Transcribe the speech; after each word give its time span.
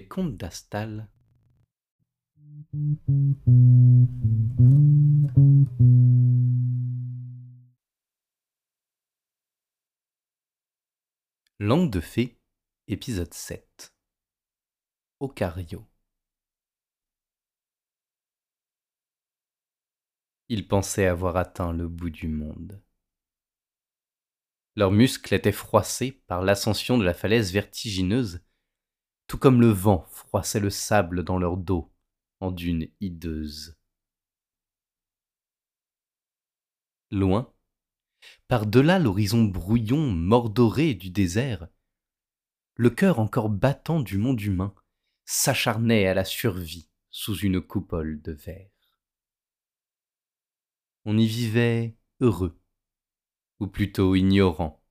contes 0.00 0.36
d'Astal. 0.36 1.08
Langue 11.58 11.90
de 11.90 12.00
fée, 12.00 12.40
épisode 12.88 13.32
7. 13.34 13.94
Ocario. 15.20 15.86
Ils 20.48 20.66
pensaient 20.66 21.06
avoir 21.06 21.36
atteint 21.36 21.72
le 21.72 21.88
bout 21.88 22.10
du 22.10 22.28
monde. 22.28 22.82
Leurs 24.74 24.90
muscles 24.90 25.34
étaient 25.34 25.52
froissés 25.52 26.12
par 26.26 26.42
l'ascension 26.42 26.96
de 26.96 27.04
la 27.04 27.14
falaise 27.14 27.52
vertigineuse, 27.52 28.42
tout 29.32 29.38
comme 29.38 29.62
le 29.62 29.70
vent 29.70 30.04
froissait 30.10 30.60
le 30.60 30.68
sable 30.68 31.24
dans 31.24 31.38
leur 31.38 31.56
dos 31.56 31.90
en 32.40 32.50
dunes 32.50 32.90
hideuses. 33.00 33.78
Loin, 37.10 37.50
par-delà 38.46 38.98
l'horizon 38.98 39.44
brouillon 39.44 40.10
mordoré 40.10 40.92
du 40.92 41.08
désert, 41.08 41.66
le 42.74 42.90
cœur 42.90 43.20
encore 43.20 43.48
battant 43.48 44.00
du 44.00 44.18
monde 44.18 44.38
humain 44.42 44.74
s'acharnait 45.24 46.06
à 46.06 46.12
la 46.12 46.26
survie 46.26 46.90
sous 47.08 47.38
une 47.38 47.62
coupole 47.62 48.20
de 48.20 48.32
verre. 48.32 49.00
On 51.06 51.16
y 51.16 51.26
vivait 51.26 51.96
heureux, 52.20 52.60
ou 53.60 53.66
plutôt 53.66 54.14
ignorant, 54.14 54.84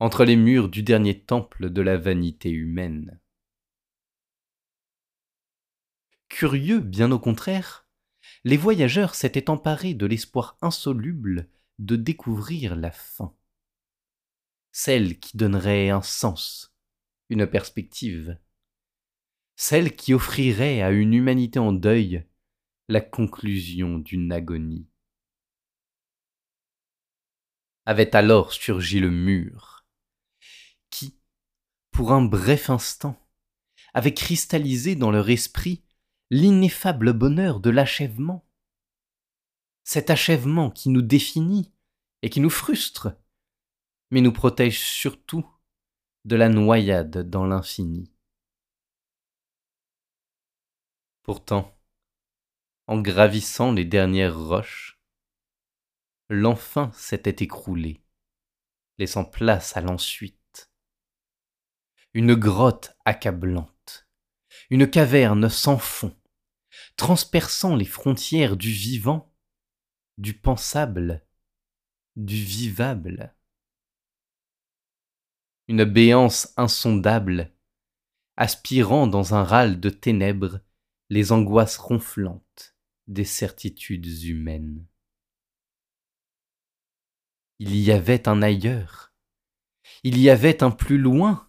entre 0.00 0.26
les 0.26 0.36
murs 0.36 0.68
du 0.68 0.82
dernier 0.82 1.18
temple 1.18 1.70
de 1.70 1.80
la 1.80 1.96
vanité 1.96 2.50
humaine. 2.50 3.21
Curieux, 6.42 6.80
bien 6.80 7.12
au 7.12 7.20
contraire, 7.20 7.86
les 8.42 8.56
voyageurs 8.56 9.14
s'étaient 9.14 9.48
emparés 9.48 9.94
de 9.94 10.06
l'espoir 10.06 10.58
insoluble 10.60 11.48
de 11.78 11.94
découvrir 11.94 12.74
la 12.74 12.90
fin, 12.90 13.32
celle 14.72 15.20
qui 15.20 15.36
donnerait 15.36 15.90
un 15.90 16.02
sens, 16.02 16.74
une 17.28 17.46
perspective, 17.46 18.40
celle 19.54 19.94
qui 19.94 20.14
offrirait 20.14 20.82
à 20.82 20.90
une 20.90 21.14
humanité 21.14 21.60
en 21.60 21.72
deuil 21.72 22.26
la 22.88 23.00
conclusion 23.00 23.98
d'une 23.98 24.32
agonie. 24.32 24.88
Avait 27.86 28.16
alors 28.16 28.52
surgi 28.52 28.98
le 28.98 29.12
mur, 29.12 29.86
qui, 30.90 31.20
pour 31.92 32.10
un 32.10 32.22
bref 32.22 32.68
instant, 32.68 33.16
avait 33.94 34.14
cristallisé 34.14 34.96
dans 34.96 35.12
leur 35.12 35.30
esprit 35.30 35.84
l'ineffable 36.34 37.12
bonheur 37.12 37.60
de 37.60 37.68
l'achèvement. 37.68 38.42
Cet 39.84 40.08
achèvement 40.08 40.70
qui 40.70 40.88
nous 40.88 41.02
définit 41.02 41.70
et 42.22 42.30
qui 42.30 42.40
nous 42.40 42.48
frustre, 42.48 43.14
mais 44.10 44.22
nous 44.22 44.32
protège 44.32 44.80
surtout 44.80 45.46
de 46.24 46.34
la 46.34 46.48
noyade 46.48 47.28
dans 47.28 47.44
l'infini. 47.44 48.10
Pourtant, 51.22 51.78
en 52.86 53.02
gravissant 53.02 53.70
les 53.70 53.84
dernières 53.84 54.38
roches, 54.38 54.98
l'enfin 56.30 56.90
s'était 56.94 57.44
écroulé, 57.44 58.02
laissant 58.96 59.26
place 59.26 59.76
à 59.76 59.82
l'ensuite. 59.82 60.70
Une 62.14 62.34
grotte 62.34 62.96
accablante, 63.04 64.08
une 64.70 64.88
caverne 64.88 65.50
sans 65.50 65.76
fond, 65.76 66.16
transperçant 66.96 67.76
les 67.76 67.84
frontières 67.84 68.56
du 68.56 68.70
vivant, 68.70 69.34
du 70.18 70.34
pensable, 70.34 71.26
du 72.16 72.36
vivable. 72.36 73.34
Une 75.68 75.84
béance 75.84 76.52
insondable, 76.56 77.52
aspirant 78.36 79.06
dans 79.06 79.34
un 79.34 79.44
râle 79.44 79.80
de 79.80 79.90
ténèbres 79.90 80.60
les 81.10 81.32
angoisses 81.32 81.76
ronflantes 81.76 82.76
des 83.06 83.24
certitudes 83.24 84.22
humaines. 84.24 84.86
Il 87.58 87.76
y 87.76 87.92
avait 87.92 88.28
un 88.28 88.42
ailleurs. 88.42 89.12
Il 90.02 90.18
y 90.18 90.30
avait 90.30 90.62
un 90.62 90.70
plus 90.70 90.98
loin. 90.98 91.48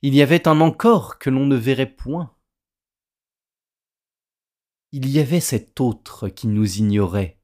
Il 0.00 0.14
y 0.14 0.22
avait 0.22 0.48
un 0.48 0.60
encore 0.60 1.18
que 1.18 1.28
l'on 1.28 1.46
ne 1.46 1.56
verrait 1.56 1.94
point. 1.94 2.34
Il 4.96 5.10
y 5.10 5.18
avait 5.18 5.40
cet 5.40 5.80
autre 5.80 6.28
qui 6.28 6.46
nous 6.46 6.76
ignorait, 6.76 7.42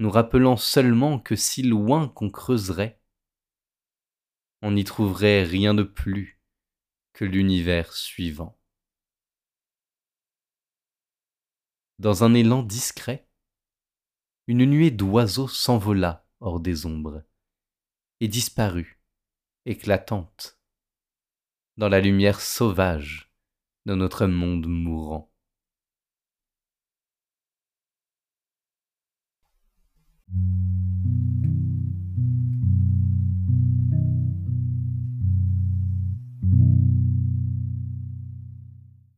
nous 0.00 0.10
rappelant 0.10 0.56
seulement 0.56 1.20
que 1.20 1.36
si 1.36 1.62
loin 1.62 2.08
qu'on 2.08 2.30
creuserait, 2.30 3.00
on 4.62 4.72
n'y 4.72 4.82
trouverait 4.82 5.44
rien 5.44 5.72
de 5.72 5.84
plus 5.84 6.42
que 7.12 7.24
l'univers 7.24 7.92
suivant. 7.92 8.58
Dans 12.00 12.24
un 12.24 12.34
élan 12.34 12.64
discret, 12.64 13.28
une 14.48 14.64
nuée 14.64 14.90
d'oiseaux 14.90 15.46
s'envola 15.46 16.26
hors 16.40 16.58
des 16.58 16.86
ombres, 16.86 17.22
et 18.18 18.26
disparut, 18.26 19.00
éclatante, 19.64 20.58
dans 21.76 21.88
la 21.88 22.00
lumière 22.00 22.40
sauvage 22.40 23.32
de 23.86 23.94
notre 23.94 24.26
monde 24.26 24.66
mourant. 24.66 25.27